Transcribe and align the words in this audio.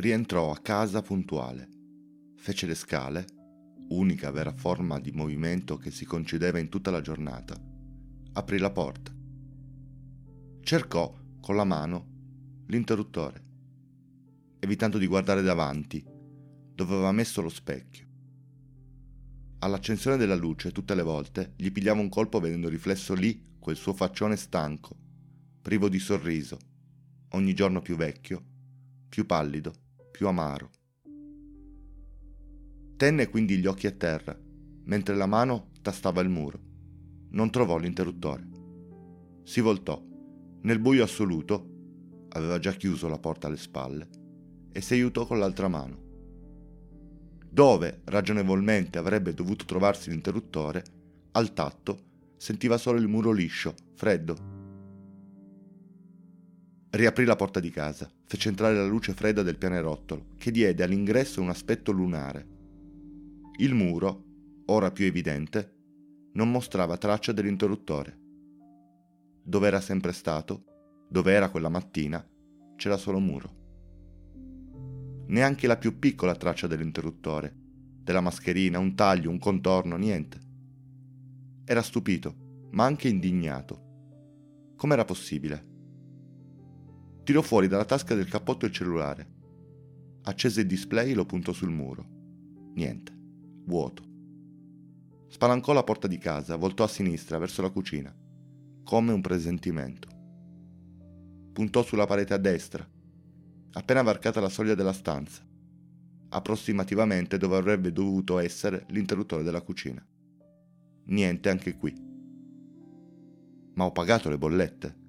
rientrò 0.00 0.50
a 0.50 0.58
casa 0.58 1.02
puntuale. 1.02 1.68
Fece 2.36 2.66
le 2.66 2.74
scale, 2.74 3.26
unica 3.90 4.30
vera 4.30 4.50
forma 4.50 4.98
di 4.98 5.12
movimento 5.12 5.76
che 5.76 5.90
si 5.90 6.06
concedeva 6.06 6.58
in 6.58 6.70
tutta 6.70 6.90
la 6.90 7.02
giornata. 7.02 7.54
Aprì 8.32 8.56
la 8.56 8.70
porta. 8.70 9.14
Cercò 10.62 11.14
con 11.38 11.54
la 11.54 11.64
mano 11.64 12.64
l'interruttore, 12.68 13.44
evitando 14.60 14.96
di 14.96 15.06
guardare 15.06 15.42
davanti, 15.42 16.02
dove 16.02 16.94
aveva 16.94 17.12
messo 17.12 17.42
lo 17.42 17.50
specchio. 17.50 18.06
All'accensione 19.58 20.16
della 20.16 20.34
luce, 20.34 20.72
tutte 20.72 20.94
le 20.94 21.02
volte, 21.02 21.52
gli 21.56 21.70
pigliava 21.70 22.00
un 22.00 22.08
colpo 22.08 22.40
vedendo 22.40 22.70
riflesso 22.70 23.12
lì 23.12 23.56
quel 23.58 23.76
suo 23.76 23.92
faccione 23.92 24.36
stanco, 24.36 24.96
privo 25.60 25.90
di 25.90 25.98
sorriso, 25.98 26.56
ogni 27.32 27.52
giorno 27.52 27.82
più 27.82 27.96
vecchio, 27.96 28.42
più 29.10 29.26
pallido, 29.26 29.88
più 30.20 30.28
amaro. 30.28 30.68
Tenne 32.94 33.28
quindi 33.30 33.56
gli 33.56 33.64
occhi 33.64 33.86
a 33.86 33.90
terra, 33.90 34.38
mentre 34.84 35.16
la 35.16 35.24
mano 35.24 35.70
tastava 35.80 36.20
il 36.20 36.28
muro. 36.28 36.60
Non 37.30 37.50
trovò 37.50 37.78
l'interruttore. 37.78 38.46
Si 39.44 39.62
voltò. 39.62 39.98
Nel 40.60 40.78
buio 40.78 41.04
assoluto, 41.04 42.26
aveva 42.32 42.58
già 42.58 42.72
chiuso 42.72 43.08
la 43.08 43.18
porta 43.18 43.46
alle 43.46 43.56
spalle, 43.56 44.08
e 44.70 44.82
si 44.82 44.92
aiutò 44.92 45.24
con 45.24 45.38
l'altra 45.38 45.68
mano. 45.68 45.98
Dove, 47.48 48.02
ragionevolmente, 48.04 48.98
avrebbe 48.98 49.32
dovuto 49.32 49.64
trovarsi 49.64 50.10
l'interruttore, 50.10 50.84
al 51.30 51.54
tatto, 51.54 52.08
sentiva 52.36 52.76
solo 52.76 52.98
il 52.98 53.08
muro 53.08 53.32
liscio, 53.32 53.74
freddo, 53.94 54.49
Riaprì 56.92 57.24
la 57.24 57.36
porta 57.36 57.60
di 57.60 57.70
casa, 57.70 58.10
fece 58.24 58.48
entrare 58.48 58.74
la 58.74 58.86
luce 58.86 59.12
fredda 59.12 59.42
del 59.42 59.56
pianerottolo, 59.56 60.34
che 60.36 60.50
diede 60.50 60.82
all'ingresso 60.82 61.40
un 61.40 61.48
aspetto 61.48 61.92
lunare. 61.92 62.46
Il 63.58 63.74
muro, 63.74 64.24
ora 64.66 64.90
più 64.90 65.04
evidente, 65.04 65.76
non 66.32 66.50
mostrava 66.50 66.96
traccia 66.96 67.30
dell'interruttore. 67.30 68.18
Dove 69.44 69.68
era 69.68 69.80
sempre 69.80 70.12
stato, 70.12 70.64
dove 71.08 71.32
era 71.32 71.48
quella 71.48 71.68
mattina, 71.68 72.28
c'era 72.74 72.96
solo 72.96 73.20
muro. 73.20 73.58
Neanche 75.28 75.68
la 75.68 75.76
più 75.76 76.00
piccola 76.00 76.34
traccia 76.34 76.66
dell'interruttore, 76.66 77.54
della 78.02 78.20
mascherina, 78.20 78.80
un 78.80 78.96
taglio, 78.96 79.30
un 79.30 79.38
contorno, 79.38 79.96
niente. 79.96 80.40
Era 81.64 81.82
stupito, 81.82 82.66
ma 82.72 82.84
anche 82.84 83.06
indignato. 83.06 84.72
Com'era 84.74 85.04
possibile? 85.04 85.69
Tirò 87.30 87.42
fuori 87.42 87.68
dalla 87.68 87.84
tasca 87.84 88.16
del 88.16 88.28
cappotto 88.28 88.66
il 88.66 88.72
cellulare. 88.72 89.24
Accese 90.22 90.62
il 90.62 90.66
display 90.66 91.12
e 91.12 91.14
lo 91.14 91.24
puntò 91.24 91.52
sul 91.52 91.70
muro. 91.70 92.04
Niente. 92.74 93.12
Vuoto. 93.66 94.02
Spalancò 95.28 95.72
la 95.72 95.84
porta 95.84 96.08
di 96.08 96.18
casa, 96.18 96.56
voltò 96.56 96.82
a 96.82 96.88
sinistra 96.88 97.38
verso 97.38 97.62
la 97.62 97.70
cucina, 97.70 98.12
come 98.82 99.12
un 99.12 99.20
presentimento. 99.20 100.08
Puntò 101.52 101.84
sulla 101.84 102.04
parete 102.04 102.34
a 102.34 102.36
destra, 102.36 102.84
appena 103.74 104.02
varcata 104.02 104.40
la 104.40 104.48
soglia 104.48 104.74
della 104.74 104.92
stanza, 104.92 105.46
approssimativamente 106.30 107.38
dove 107.38 107.56
avrebbe 107.56 107.92
dovuto 107.92 108.40
essere 108.40 108.86
l'interruttore 108.88 109.44
della 109.44 109.62
cucina. 109.62 110.04
Niente 111.04 111.48
anche 111.48 111.76
qui. 111.76 111.94
Ma 113.74 113.84
ho 113.84 113.92
pagato 113.92 114.28
le 114.28 114.36
bollette. 114.36 114.99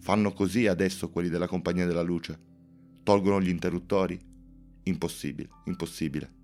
Fanno 0.00 0.32
così 0.32 0.66
adesso 0.66 1.10
quelli 1.10 1.28
della 1.28 1.48
Compagnia 1.48 1.84
della 1.84 2.02
Luce. 2.02 2.38
Tolgono 3.02 3.40
gli 3.40 3.48
interruttori? 3.48 4.18
Impossibile, 4.84 5.48
impossibile. 5.64 6.34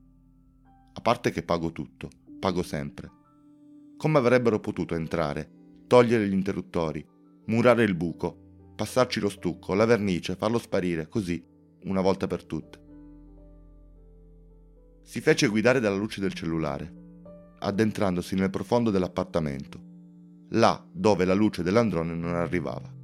A 0.92 1.00
parte 1.00 1.30
che 1.30 1.42
pago 1.42 1.72
tutto, 1.72 2.10
pago 2.38 2.62
sempre. 2.62 3.10
Come 3.96 4.18
avrebbero 4.18 4.60
potuto 4.60 4.94
entrare, 4.94 5.50
togliere 5.86 6.28
gli 6.28 6.32
interruttori, 6.32 7.04
murare 7.46 7.84
il 7.84 7.94
buco, 7.94 8.72
passarci 8.74 9.20
lo 9.20 9.28
stucco, 9.28 9.74
la 9.74 9.84
vernice, 9.84 10.36
farlo 10.36 10.58
sparire, 10.58 11.08
così, 11.08 11.42
una 11.84 12.00
volta 12.00 12.26
per 12.26 12.44
tutte? 12.44 12.82
Si 15.02 15.20
fece 15.20 15.46
guidare 15.46 15.80
dalla 15.80 15.96
luce 15.96 16.20
del 16.20 16.34
cellulare, 16.34 16.92
addentrandosi 17.60 18.34
nel 18.34 18.50
profondo 18.50 18.90
dell'appartamento, 18.90 19.80
là 20.50 20.84
dove 20.92 21.24
la 21.24 21.34
luce 21.34 21.62
dell'androne 21.62 22.14
non 22.14 22.34
arrivava 22.34 22.94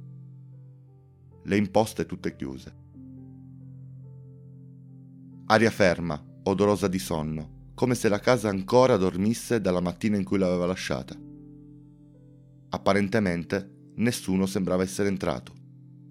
le 1.43 1.57
imposte 1.57 2.05
tutte 2.05 2.35
chiuse. 2.35 2.75
Aria 5.45 5.71
ferma, 5.71 6.23
odorosa 6.43 6.87
di 6.87 6.99
sonno, 6.99 7.71
come 7.73 7.95
se 7.95 8.09
la 8.09 8.19
casa 8.19 8.49
ancora 8.49 8.95
dormisse 8.97 9.59
dalla 9.59 9.81
mattina 9.81 10.15
in 10.15 10.23
cui 10.23 10.37
l'aveva 10.37 10.65
lasciata. 10.65 11.17
Apparentemente 12.69 13.91
nessuno 13.95 14.45
sembrava 14.45 14.83
essere 14.83 15.09
entrato. 15.09 15.53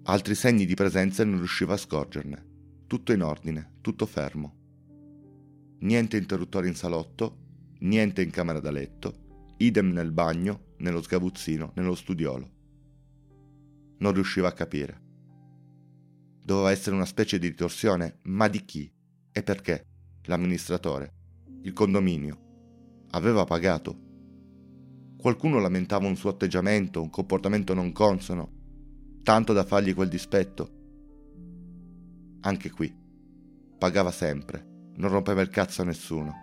Altri 0.03 0.35
segni 0.35 0.65
di 0.65 0.75
presenza 0.75 1.23
non 1.23 1.37
riusciva 1.37 1.73
a 1.73 1.77
scorgerne. 1.77 2.49
Tutto 2.87 3.13
in 3.13 3.23
ordine, 3.23 3.77
tutto 3.81 4.05
fermo. 4.05 4.55
Niente 5.79 6.17
interruttori 6.17 6.67
in 6.67 6.75
salotto, 6.75 7.37
niente 7.79 8.21
in 8.21 8.29
camera 8.29 8.59
da 8.59 8.69
letto, 8.69 9.55
idem 9.57 9.91
nel 9.91 10.11
bagno, 10.11 10.73
nello 10.77 11.01
sgabuzzino, 11.01 11.71
nello 11.75 11.95
studiolo. 11.95 12.49
Non 13.97 14.13
riusciva 14.13 14.49
a 14.49 14.53
capire. 14.53 15.09
Doveva 16.43 16.71
essere 16.71 16.95
una 16.95 17.05
specie 17.05 17.37
di 17.37 17.47
ritorsione, 17.47 18.17
ma 18.23 18.47
di 18.47 18.65
chi? 18.65 18.91
E 19.31 19.43
perché? 19.43 19.85
L'amministratore? 20.23 21.13
Il 21.61 21.73
condominio? 21.73 23.05
Aveva 23.11 23.43
pagato? 23.43 24.09
Qualcuno 25.17 25.59
lamentava 25.59 26.07
un 26.07 26.15
suo 26.15 26.31
atteggiamento, 26.31 26.99
un 26.99 27.11
comportamento 27.11 27.75
non 27.75 27.91
consono, 27.91 28.51
tanto 29.21 29.53
da 29.53 29.63
fargli 29.63 29.93
quel 29.93 30.09
dispetto. 30.09 30.79
Anche 32.41 32.71
qui. 32.71 32.91
Pagava 33.77 34.11
sempre, 34.11 34.65
non 34.95 35.11
rompeva 35.11 35.41
il 35.41 35.49
cazzo 35.49 35.83
a 35.83 35.85
nessuno. 35.85 36.33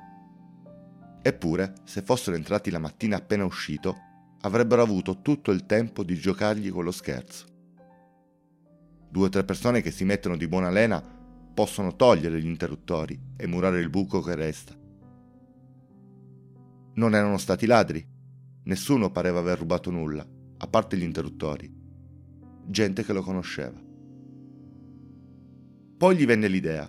Eppure, 1.20 1.74
se 1.84 2.02
fossero 2.02 2.36
entrati 2.36 2.70
la 2.70 2.78
mattina 2.78 3.16
appena 3.16 3.44
uscito, 3.44 3.96
avrebbero 4.42 4.80
avuto 4.80 5.22
tutto 5.22 5.50
il 5.50 5.66
tempo 5.66 6.04
di 6.04 6.14
giocargli 6.14 6.70
quello 6.70 6.92
scherzo 6.92 7.56
due 9.10 9.26
o 9.26 9.28
tre 9.28 9.44
persone 9.44 9.80
che 9.80 9.90
si 9.90 10.04
mettono 10.04 10.36
di 10.36 10.48
buona 10.48 10.70
lena 10.70 11.16
possono 11.58 11.96
togliere 11.96 12.40
gli 12.40 12.46
interruttori 12.46 13.20
e 13.36 13.48
murare 13.48 13.80
il 13.80 13.90
buco 13.90 14.20
che 14.20 14.36
resta. 14.36 14.76
Non 16.94 17.14
erano 17.16 17.36
stati 17.36 17.66
ladri. 17.66 18.06
Nessuno 18.62 19.10
pareva 19.10 19.40
aver 19.40 19.58
rubato 19.58 19.90
nulla, 19.90 20.24
a 20.58 20.66
parte 20.68 20.96
gli 20.96 21.02
interruttori. 21.02 21.68
Gente 22.64 23.02
che 23.02 23.12
lo 23.12 23.22
conosceva. 23.22 23.76
Poi 25.96 26.16
gli 26.16 26.26
venne 26.26 26.46
l'idea. 26.46 26.88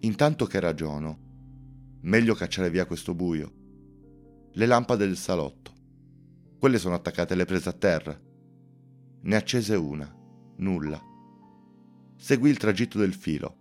Intanto 0.00 0.46
che 0.46 0.58
ragiono, 0.58 1.98
meglio 2.00 2.34
cacciare 2.34 2.70
via 2.70 2.86
questo 2.86 3.14
buio. 3.14 3.52
Le 4.54 4.66
lampade 4.66 5.06
del 5.06 5.16
salotto. 5.16 5.72
Quelle 6.58 6.78
sono 6.78 6.96
attaccate 6.96 7.34
alle 7.34 7.44
prese 7.44 7.68
a 7.68 7.74
terra. 7.74 8.20
Ne 9.20 9.36
accese 9.36 9.76
una. 9.76 10.12
Nulla 10.56 11.12
seguì 12.16 12.50
il 12.50 12.58
tragitto 12.58 12.98
del 12.98 13.14
filo, 13.14 13.56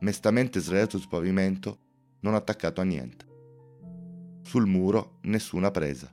mestamente 0.00 0.60
sdraiato 0.60 0.98
sul 0.98 1.08
pavimento, 1.08 1.78
non 2.20 2.34
attaccato 2.34 2.80
a 2.80 2.84
niente. 2.84 3.24
Sul 4.42 4.66
muro 4.66 5.18
nessuna 5.22 5.70
presa. 5.70 6.12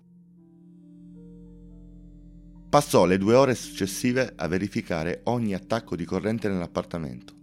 Passò 2.70 3.06
le 3.06 3.20
due 3.20 3.36
ore 3.36 3.54
successive 3.54 4.34
a 4.36 4.48
verificare 4.48 5.22
ogni 5.26 5.54
attacco 5.54 5.96
di 5.96 6.06
corrente 6.06 6.50
nell'appartamento. 6.50 7.36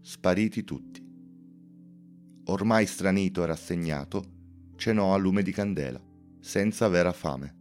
Spariti 0.00 0.62
tutti. 0.62 1.04
Ormai 2.44 2.86
stranito 2.86 3.42
e 3.42 3.46
rassegnato, 3.46 4.24
cenò 4.76 5.12
a 5.12 5.16
lume 5.16 5.42
di 5.42 5.50
candela, 5.50 6.00
senza 6.38 6.86
vera 6.86 7.12
fame. 7.12 7.58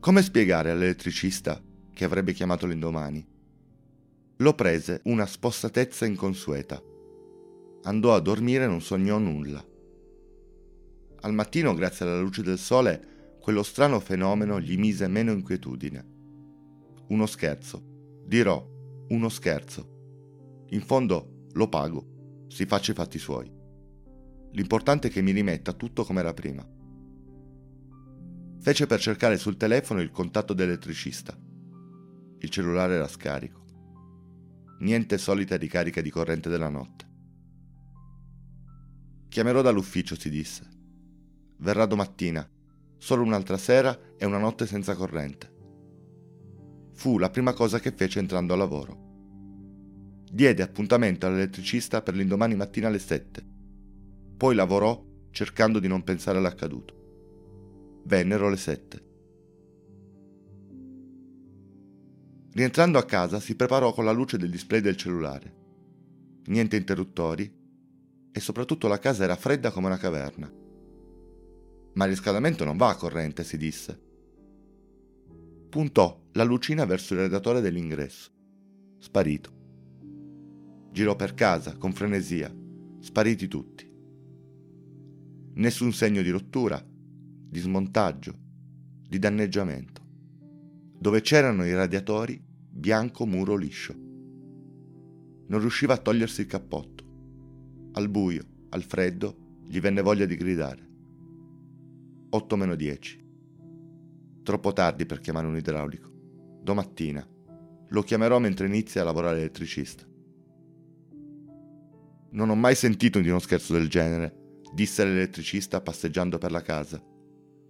Come 0.00 0.22
spiegare 0.22 0.70
all'elettricista 0.70 1.60
che 1.96 2.04
avrebbe 2.04 2.34
chiamato 2.34 2.66
l'indomani. 2.66 3.26
Lo 4.36 4.54
prese 4.54 5.00
una 5.04 5.24
spossatezza 5.24 6.04
inconsueta. 6.04 6.78
Andò 7.84 8.14
a 8.14 8.20
dormire 8.20 8.64
e 8.64 8.66
non 8.66 8.82
sognò 8.82 9.16
nulla. 9.16 9.64
Al 11.22 11.32
mattino, 11.32 11.72
grazie 11.72 12.04
alla 12.04 12.20
luce 12.20 12.42
del 12.42 12.58
sole, 12.58 13.38
quello 13.40 13.62
strano 13.62 13.98
fenomeno 13.98 14.60
gli 14.60 14.76
mise 14.76 15.08
meno 15.08 15.32
inquietudine. 15.32 16.04
Uno 17.08 17.24
scherzo. 17.24 17.82
Dirò, 18.26 18.62
uno 19.08 19.28
scherzo. 19.30 20.64
In 20.70 20.82
fondo 20.82 21.46
lo 21.52 21.68
pago, 21.70 22.44
si 22.48 22.66
faccia 22.66 22.92
i 22.92 22.94
fatti 22.94 23.18
suoi. 23.18 23.50
L'importante 24.52 25.08
è 25.08 25.10
che 25.10 25.22
mi 25.22 25.30
rimetta 25.30 25.72
tutto 25.72 26.04
come 26.04 26.20
era 26.20 26.34
prima. 26.34 26.68
Fece 28.60 28.86
per 28.86 29.00
cercare 29.00 29.38
sul 29.38 29.56
telefono 29.56 30.02
il 30.02 30.10
contatto 30.10 30.52
dell'elettricista. 30.52 31.45
Il 32.46 32.52
cellulare 32.52 32.94
era 32.94 33.08
scarico. 33.08 33.64
niente 34.78 35.18
solita 35.18 35.56
ricarica 35.56 36.00
di 36.00 36.10
corrente 36.10 36.48
della 36.48 36.68
notte. 36.68 37.04
Chiamerò 39.26 39.62
dall'ufficio, 39.62 40.16
si 40.16 40.30
disse. 40.30 40.64
Verrà 41.56 41.86
domattina, 41.86 42.48
solo 42.98 43.24
un'altra 43.24 43.56
sera 43.56 43.98
e 44.16 44.24
una 44.24 44.38
notte 44.38 44.64
senza 44.64 44.94
corrente. 44.94 45.54
Fu 46.94 47.18
la 47.18 47.30
prima 47.30 47.52
cosa 47.52 47.80
che 47.80 47.90
fece 47.90 48.20
entrando 48.20 48.54
a 48.54 48.56
lavoro. 48.56 50.22
Diede 50.30 50.62
appuntamento 50.62 51.26
all'elettricista 51.26 52.00
per 52.00 52.14
l'indomani 52.14 52.54
mattina 52.54 52.86
alle 52.86 53.00
sette. 53.00 53.44
Poi 54.36 54.54
lavorò 54.54 55.04
cercando 55.32 55.80
di 55.80 55.88
non 55.88 56.04
pensare 56.04 56.38
all'accaduto. 56.38 58.02
Vennero 58.04 58.48
le 58.48 58.56
sette. 58.56 59.05
Rientrando 62.56 62.96
a 62.96 63.04
casa 63.04 63.38
si 63.38 63.54
preparò 63.54 63.92
con 63.92 64.06
la 64.06 64.12
luce 64.12 64.38
del 64.38 64.48
display 64.48 64.80
del 64.80 64.96
cellulare. 64.96 65.54
Niente 66.46 66.76
interruttori 66.76 67.54
e 68.32 68.40
soprattutto 68.40 68.88
la 68.88 68.98
casa 68.98 69.24
era 69.24 69.36
fredda 69.36 69.70
come 69.70 69.88
una 69.88 69.98
caverna. 69.98 70.50
Ma 71.92 72.04
il 72.04 72.10
riscaldamento 72.10 72.64
non 72.64 72.78
va 72.78 72.88
a 72.88 72.96
corrente, 72.96 73.44
si 73.44 73.58
disse. 73.58 74.00
Puntò 75.68 76.28
la 76.32 76.44
lucina 76.44 76.86
verso 76.86 77.12
il 77.12 77.20
radiatore 77.20 77.60
dell'ingresso. 77.60 78.30
Sparito. 79.00 79.50
Girò 80.92 81.14
per 81.14 81.34
casa 81.34 81.76
con 81.76 81.92
frenesia, 81.92 82.50
spariti 83.00 83.48
tutti. 83.48 83.86
Nessun 85.56 85.92
segno 85.92 86.22
di 86.22 86.30
rottura, 86.30 86.82
di 86.82 87.60
smontaggio, 87.60 88.34
di 89.06 89.18
danneggiamento. 89.18 89.95
Dove 91.06 91.20
c'erano 91.20 91.64
i 91.64 91.72
radiatori, 91.72 92.36
bianco 92.68 93.26
muro 93.26 93.54
liscio. 93.54 93.94
Non 93.94 95.60
riusciva 95.60 95.94
a 95.94 95.98
togliersi 95.98 96.40
il 96.40 96.48
cappotto. 96.48 97.04
Al 97.92 98.08
buio, 98.08 98.42
al 98.70 98.82
freddo, 98.82 99.60
gli 99.68 99.78
venne 99.78 100.02
voglia 100.02 100.24
di 100.24 100.34
gridare. 100.34 100.84
8 102.28 102.56
meno 102.56 102.74
10. 102.74 103.24
Troppo 104.42 104.72
tardi 104.72 105.06
per 105.06 105.20
chiamare 105.20 105.46
un 105.46 105.56
idraulico. 105.56 106.10
Domattina. 106.60 107.24
Lo 107.90 108.02
chiamerò 108.02 108.40
mentre 108.40 108.66
inizia 108.66 109.02
a 109.02 109.04
lavorare 109.04 109.38
elettricista. 109.38 110.04
Non 112.30 112.50
ho 112.50 112.56
mai 112.56 112.74
sentito 112.74 113.20
di 113.20 113.28
uno 113.28 113.38
scherzo 113.38 113.74
del 113.74 113.88
genere, 113.88 114.58
disse 114.74 115.04
l'elettricista 115.04 115.80
passeggiando 115.80 116.38
per 116.38 116.50
la 116.50 116.62
casa, 116.62 117.00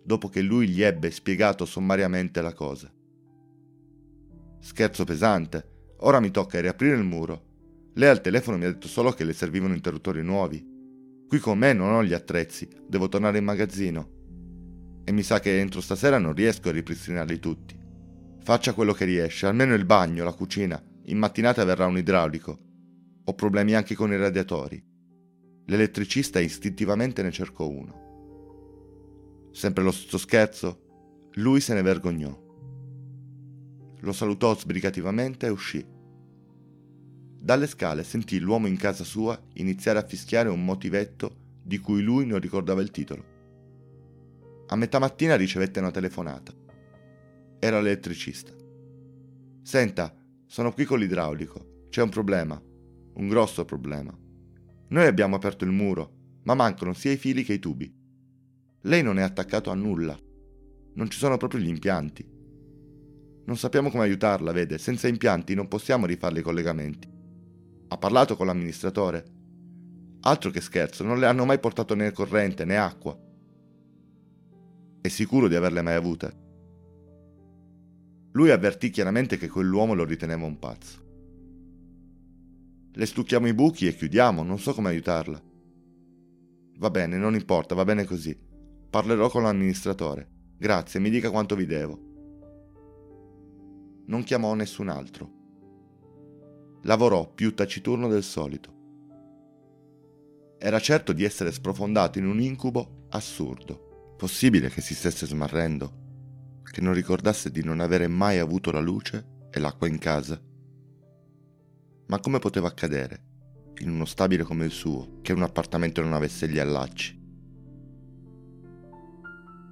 dopo 0.02 0.30
che 0.30 0.40
lui 0.40 0.68
gli 0.68 0.80
ebbe 0.80 1.10
spiegato 1.10 1.66
sommariamente 1.66 2.40
la 2.40 2.54
cosa. 2.54 2.90
Scherzo 4.60 5.04
pesante. 5.04 5.94
Ora 6.00 6.20
mi 6.20 6.30
tocca 6.30 6.60
riaprire 6.60 6.96
il 6.96 7.04
muro. 7.04 7.44
Lei 7.94 8.08
al 8.08 8.20
telefono 8.20 8.58
mi 8.58 8.64
ha 8.64 8.72
detto 8.72 8.88
solo 8.88 9.12
che 9.12 9.24
le 9.24 9.32
servivano 9.32 9.74
interruttori 9.74 10.22
nuovi. 10.22 10.64
Qui 11.28 11.38
con 11.38 11.58
me 11.58 11.72
non 11.72 11.92
ho 11.94 12.04
gli 12.04 12.12
attrezzi, 12.12 12.68
devo 12.86 13.08
tornare 13.08 13.38
in 13.38 13.44
magazzino. 13.44 14.10
E 15.04 15.12
mi 15.12 15.22
sa 15.22 15.40
che 15.40 15.58
entro 15.58 15.80
stasera 15.80 16.18
non 16.18 16.34
riesco 16.34 16.68
a 16.68 16.72
ripristinarli 16.72 17.38
tutti. 17.38 17.78
Faccia 18.42 18.74
quello 18.74 18.92
che 18.92 19.04
riesce, 19.04 19.46
almeno 19.46 19.74
il 19.74 19.84
bagno, 19.84 20.24
la 20.24 20.32
cucina. 20.32 20.82
In 21.06 21.18
mattinata 21.18 21.64
verrà 21.64 21.86
un 21.86 21.98
idraulico. 21.98 22.58
Ho 23.24 23.34
problemi 23.34 23.74
anche 23.74 23.94
con 23.94 24.12
i 24.12 24.16
radiatori. 24.16 24.82
L'elettricista 25.66 26.38
istintivamente 26.38 27.22
ne 27.22 27.30
cercò 27.30 27.68
uno. 27.68 29.50
Sempre 29.52 29.82
lo 29.82 29.90
stesso 29.90 30.18
scherzo? 30.18 31.28
Lui 31.34 31.60
se 31.60 31.74
ne 31.74 31.82
vergognò 31.82 32.44
lo 34.06 34.12
salutò 34.12 34.56
sbrigativamente 34.56 35.46
e 35.46 35.50
uscì. 35.50 35.84
Dalle 37.38 37.66
scale 37.66 38.04
sentì 38.04 38.38
l'uomo 38.38 38.68
in 38.68 38.76
casa 38.76 39.02
sua 39.02 39.36
iniziare 39.54 39.98
a 39.98 40.06
fischiare 40.06 40.48
un 40.48 40.64
motivetto 40.64 41.44
di 41.60 41.78
cui 41.78 42.02
lui 42.02 42.24
non 42.24 42.38
ricordava 42.38 42.80
il 42.80 42.92
titolo. 42.92 43.34
A 44.68 44.76
metà 44.76 45.00
mattina 45.00 45.34
ricevette 45.34 45.80
una 45.80 45.90
telefonata. 45.90 46.52
Era 47.58 47.80
l'elettricista. 47.80 48.52
Senta, 49.62 50.14
sono 50.46 50.72
qui 50.72 50.84
con 50.84 51.00
l'idraulico. 51.00 51.86
C'è 51.88 52.02
un 52.02 52.10
problema. 52.10 52.60
Un 53.14 53.28
grosso 53.28 53.64
problema. 53.64 54.16
Noi 54.88 55.06
abbiamo 55.06 55.34
aperto 55.34 55.64
il 55.64 55.72
muro, 55.72 56.38
ma 56.44 56.54
mancano 56.54 56.92
sia 56.92 57.10
i 57.10 57.16
fili 57.16 57.42
che 57.42 57.54
i 57.54 57.58
tubi. 57.58 57.92
Lei 58.82 59.02
non 59.02 59.18
è 59.18 59.22
attaccato 59.22 59.70
a 59.70 59.74
nulla. 59.74 60.16
Non 60.94 61.10
ci 61.10 61.18
sono 61.18 61.36
proprio 61.36 61.60
gli 61.60 61.68
impianti. 61.68 62.34
Non 63.46 63.56
sappiamo 63.56 63.90
come 63.90 64.02
aiutarla, 64.02 64.50
vede, 64.50 64.76
senza 64.76 65.06
impianti 65.06 65.54
non 65.54 65.68
possiamo 65.68 66.04
rifarle 66.04 66.40
i 66.40 66.42
collegamenti. 66.42 67.08
Ha 67.88 67.96
parlato 67.96 68.36
con 68.36 68.46
l'amministratore? 68.46 69.24
Altro 70.22 70.50
che 70.50 70.60
scherzo, 70.60 71.04
non 71.04 71.20
le 71.20 71.26
hanno 71.26 71.44
mai 71.44 71.60
portato 71.60 71.94
né 71.94 72.10
corrente 72.10 72.64
né 72.64 72.76
acqua. 72.76 73.16
È 75.00 75.06
sicuro 75.06 75.46
di 75.46 75.54
averle 75.54 75.80
mai 75.82 75.94
avute? 75.94 76.44
Lui 78.32 78.50
avvertì 78.50 78.90
chiaramente 78.90 79.36
che 79.36 79.48
quell'uomo 79.48 79.94
lo 79.94 80.04
riteneva 80.04 80.44
un 80.44 80.58
pazzo. 80.58 81.04
Le 82.92 83.06
stucchiamo 83.06 83.46
i 83.46 83.54
buchi 83.54 83.86
e 83.86 83.94
chiudiamo, 83.94 84.42
non 84.42 84.58
so 84.58 84.74
come 84.74 84.88
aiutarla. 84.88 85.40
Va 86.78 86.90
bene, 86.90 87.16
non 87.16 87.34
importa, 87.34 87.76
va 87.76 87.84
bene 87.84 88.04
così. 88.04 88.36
Parlerò 88.90 89.30
con 89.30 89.44
l'amministratore. 89.44 90.28
Grazie, 90.58 90.98
mi 90.98 91.10
dica 91.10 91.30
quanto 91.30 91.54
vi 91.54 91.66
devo 91.66 92.05
non 94.06 94.22
chiamò 94.22 94.54
nessun 94.54 94.88
altro. 94.88 95.30
Lavorò 96.82 97.32
più 97.32 97.54
taciturno 97.54 98.08
del 98.08 98.22
solito. 98.22 98.74
Era 100.58 100.78
certo 100.78 101.12
di 101.12 101.24
essere 101.24 101.52
sprofondato 101.52 102.18
in 102.18 102.26
un 102.26 102.40
incubo 102.40 103.06
assurdo. 103.10 104.14
Possibile 104.16 104.68
che 104.70 104.80
si 104.80 104.94
stesse 104.94 105.26
smarrendo? 105.26 106.04
Che 106.62 106.80
non 106.80 106.94
ricordasse 106.94 107.50
di 107.50 107.62
non 107.62 107.80
avere 107.80 108.06
mai 108.06 108.38
avuto 108.38 108.70
la 108.70 108.80
luce 108.80 109.48
e 109.50 109.60
l'acqua 109.60 109.88
in 109.88 109.98
casa? 109.98 110.40
Ma 112.06 112.20
come 112.20 112.38
poteva 112.38 112.68
accadere, 112.68 113.24
in 113.80 113.90
uno 113.90 114.04
stabile 114.04 114.44
come 114.44 114.64
il 114.64 114.70
suo, 114.70 115.18
che 115.22 115.32
un 115.32 115.42
appartamento 115.42 116.00
non 116.00 116.12
avesse 116.12 116.48
gli 116.48 116.58
allacci? 116.58 117.24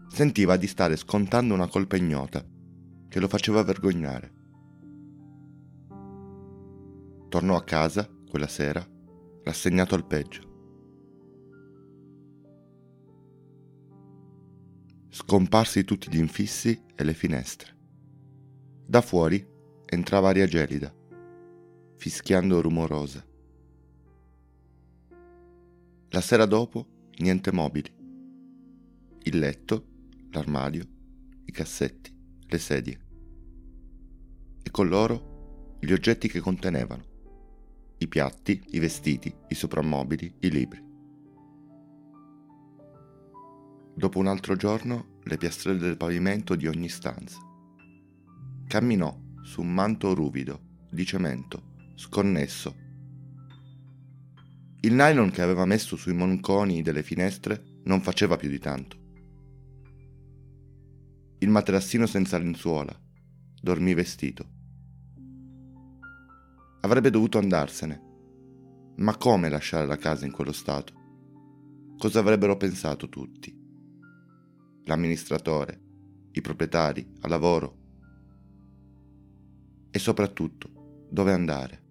Sentiva 0.08 0.56
di 0.56 0.66
stare 0.66 0.96
scontando 0.96 1.54
una 1.54 1.68
colpa 1.68 1.96
ignota 1.96 2.44
che 3.14 3.20
lo 3.20 3.28
faceva 3.28 3.62
vergognare. 3.62 4.32
Tornò 7.28 7.54
a 7.54 7.62
casa 7.62 8.10
quella 8.28 8.48
sera, 8.48 8.84
rassegnato 9.44 9.94
al 9.94 10.04
peggio. 10.04 10.42
Scomparsi 15.10 15.84
tutti 15.84 16.10
gli 16.10 16.18
infissi 16.18 16.82
e 16.92 17.04
le 17.04 17.14
finestre. 17.14 17.76
Da 18.84 19.00
fuori 19.00 19.46
entrava 19.86 20.30
aria 20.30 20.48
gelida, 20.48 20.92
fischiando 21.94 22.60
rumorosa. 22.60 23.24
La 26.08 26.20
sera 26.20 26.46
dopo 26.46 27.10
niente 27.18 27.52
mobili. 27.52 27.94
Il 29.22 29.38
letto, 29.38 29.86
l'armadio, 30.32 30.84
i 31.44 31.52
cassetti, 31.52 32.12
le 32.48 32.58
sedie 32.58 33.02
e 34.64 34.70
con 34.70 34.88
loro 34.88 35.76
gli 35.78 35.92
oggetti 35.92 36.26
che 36.26 36.40
contenevano, 36.40 37.04
i 37.98 38.08
piatti, 38.08 38.60
i 38.70 38.78
vestiti, 38.78 39.32
i 39.48 39.54
soprammobili, 39.54 40.34
i 40.40 40.50
libri. 40.50 40.82
Dopo 43.94 44.18
un 44.18 44.26
altro 44.26 44.56
giorno 44.56 45.18
le 45.22 45.36
piastrelle 45.36 45.78
del 45.78 45.96
pavimento 45.96 46.56
di 46.56 46.66
ogni 46.66 46.88
stanza. 46.88 47.38
Camminò 48.66 49.16
su 49.42 49.60
un 49.60 49.72
manto 49.72 50.14
ruvido, 50.14 50.60
di 50.90 51.04
cemento, 51.04 51.74
sconnesso. 51.94 52.74
Il 54.80 54.94
nylon 54.94 55.30
che 55.30 55.42
aveva 55.42 55.64
messo 55.64 55.96
sui 55.96 56.14
monconi 56.14 56.82
delle 56.82 57.02
finestre 57.02 57.80
non 57.84 58.00
faceva 58.00 58.36
più 58.36 58.48
di 58.48 58.58
tanto. 58.58 58.96
Il 61.38 61.50
materassino 61.50 62.06
senza 62.06 62.38
lenzuola, 62.38 62.98
dormì 63.64 63.94
vestito. 63.94 64.46
Avrebbe 66.82 67.08
dovuto 67.08 67.38
andarsene. 67.38 68.12
Ma 68.96 69.16
come 69.16 69.48
lasciare 69.48 69.86
la 69.86 69.96
casa 69.96 70.26
in 70.26 70.32
quello 70.32 70.52
stato? 70.52 70.92
Cosa 71.96 72.18
avrebbero 72.20 72.58
pensato 72.58 73.08
tutti? 73.08 73.58
L'amministratore, 74.84 75.80
i 76.32 76.42
proprietari, 76.42 77.10
a 77.22 77.28
lavoro. 77.28 77.78
E 79.90 79.98
soprattutto, 79.98 81.06
dove 81.10 81.32
andare? 81.32 81.82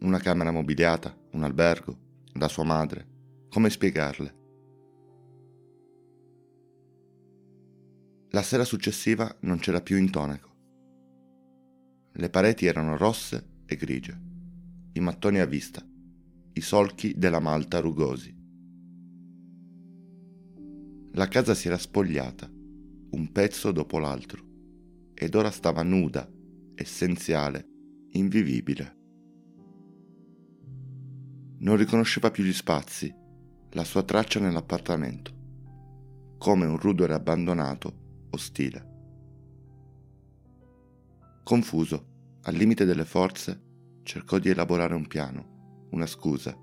Una 0.00 0.18
camera 0.18 0.50
mobiliata, 0.50 1.16
un 1.32 1.42
albergo, 1.42 1.96
da 2.34 2.48
sua 2.48 2.64
madre. 2.64 3.46
Come 3.48 3.70
spiegarle? 3.70 4.35
La 8.30 8.42
sera 8.42 8.64
successiva 8.64 9.34
non 9.42 9.58
c'era 9.58 9.80
più 9.80 9.96
intonaco. 9.96 10.54
Le 12.12 12.28
pareti 12.28 12.66
erano 12.66 12.96
rosse 12.96 13.62
e 13.66 13.76
grigie, 13.76 14.20
i 14.92 15.00
mattoni 15.00 15.38
a 15.38 15.46
vista, 15.46 15.86
i 16.52 16.60
solchi 16.60 17.14
della 17.16 17.38
malta 17.38 17.78
rugosi. 17.78 18.34
La 21.12 21.28
casa 21.28 21.54
si 21.54 21.68
era 21.68 21.78
spogliata, 21.78 22.50
un 22.50 23.30
pezzo 23.32 23.70
dopo 23.70 23.98
l'altro, 23.98 24.44
ed 25.14 25.34
ora 25.34 25.50
stava 25.50 25.82
nuda, 25.82 26.28
essenziale, 26.74 27.68
invivibile. 28.10 28.96
Non 31.58 31.76
riconosceva 31.76 32.30
più 32.30 32.44
gli 32.44 32.52
spazi, 32.52 33.14
la 33.70 33.84
sua 33.84 34.02
traccia 34.02 34.40
nell'appartamento, 34.40 35.32
come 36.38 36.66
un 36.66 36.76
rudere 36.76 37.14
abbandonato, 37.14 38.04
ostile. 38.36 38.94
Confuso, 41.42 42.38
al 42.42 42.54
limite 42.54 42.84
delle 42.84 43.04
forze, 43.04 43.60
cercò 44.02 44.38
di 44.38 44.48
elaborare 44.48 44.94
un 44.94 45.06
piano, 45.06 45.88
una 45.90 46.06
scusa, 46.06 46.56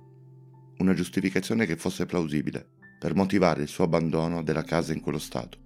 una 0.77 0.93
giustificazione 0.93 1.65
che 1.65 1.75
fosse 1.75 2.05
plausibile 2.05 2.69
per 2.99 3.15
motivare 3.15 3.61
il 3.61 3.67
suo 3.67 3.83
abbandono 3.83 4.43
della 4.43 4.63
casa 4.63 4.93
in 4.93 5.01
quello 5.01 5.19
stato. 5.19 5.57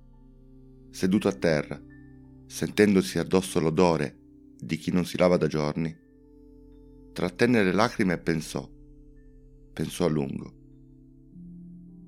Seduto 0.90 1.28
a 1.28 1.34
terra, 1.34 1.80
sentendosi 2.48 3.20
addosso 3.20 3.60
l'odore 3.60 4.18
di 4.60 4.78
chi 4.78 4.92
non 4.92 5.06
si 5.06 5.18
lava 5.18 5.38
da 5.38 5.48
giorni, 5.48 5.96
trattenne 7.14 7.64
le 7.64 7.74
lacrime 7.74 8.14
e 8.14 8.20
pensò, 8.20 8.68
pensò 9.74 10.06
a 10.06 10.10
lungo. 10.10 10.54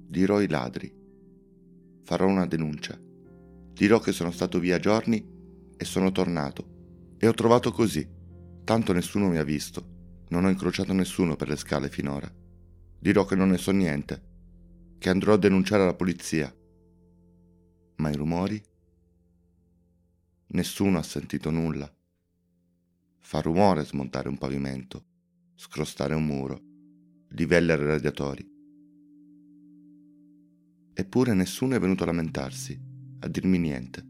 Dirò 0.07 0.37
ai 0.37 0.47
ladri, 0.47 0.91
farò 2.03 2.27
una 2.27 2.47
denuncia, 2.47 2.99
dirò 3.79 4.00
che 4.00 4.12
sono 4.12 4.31
stato 4.31 4.59
via 4.59 4.77
giorni 4.77 5.25
e 5.77 5.86
sono 5.86 6.12
tornato 6.12 7.15
e 7.17 7.29
ho 7.29 7.33
trovato 7.33 7.71
così 7.71 8.17
Tanto 8.69 8.93
nessuno 8.93 9.29
mi 9.29 9.39
ha 9.39 9.43
visto, 9.43 10.25
non 10.27 10.45
ho 10.45 10.50
incrociato 10.50 10.93
nessuno 10.93 11.36
per 11.36 11.48
le 11.48 11.55
scale 11.55 11.89
finora. 11.89 12.31
Dirò 13.00 13.25
che 13.25 13.33
non 13.33 13.50
ne 13.50 13.57
so 13.57 13.71
niente, 13.71 14.95
che 15.00 15.09
andrò 15.09 15.33
a 15.33 15.38
denunciare 15.38 15.86
la 15.86 15.95
polizia. 15.95 16.55
Ma 17.95 18.09
i 18.12 18.15
rumori? 18.15 18.62
Nessuno 20.50 21.00
ha 21.00 21.01
sentito 21.01 21.50
nulla. 21.50 21.91
Fa 23.17 23.41
rumore 23.41 23.83
smontare 23.86 24.29
un 24.29 24.38
pavimento, 24.38 25.03
scrostare 25.55 26.13
un 26.13 26.25
muro, 26.27 26.62
livellare 27.29 27.88
radiatori. 27.88 28.48
Eppure 30.93 31.33
nessuno 31.33 31.75
è 31.75 31.79
venuto 31.79 32.03
a 32.03 32.05
lamentarsi, 32.05 32.79
a 33.19 33.27
dirmi 33.27 33.57
niente. 33.57 34.05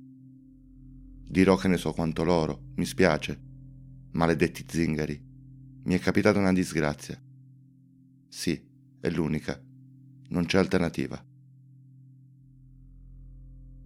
Dirò 1.28 1.56
che 1.56 1.68
ne 1.68 1.78
so 1.78 1.92
quanto 1.94 2.24
loro, 2.24 2.70
mi 2.76 2.86
spiace, 2.86 3.40
Maledetti 4.12 4.66
zingari. 4.68 5.22
Mi 5.84 5.94
è 5.94 6.00
capitata 6.00 6.40
una 6.40 6.54
disgrazia. 6.54 7.22
Sì, 8.28 8.62
è 9.00 9.10
l'unica. 9.10 9.62
Non 10.30 10.46
c'è 10.46 10.58
alternativa. 10.58 11.24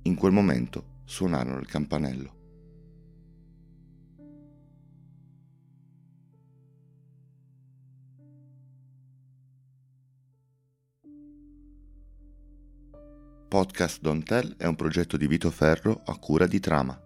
In 0.03 0.15
quel 0.15 0.31
momento 0.31 1.01
suonarono 1.05 1.59
il 1.59 1.67
campanello. 1.67 2.42
Podcast 13.53 14.01
Don't 14.01 14.25
Tell 14.25 14.55
è 14.57 14.65
un 14.65 14.73
progetto 14.73 15.15
di 15.15 15.27
Vito 15.27 15.51
Ferro 15.51 16.01
a 16.05 16.17
cura 16.17 16.47
di 16.47 16.59
Trama. 16.59 17.02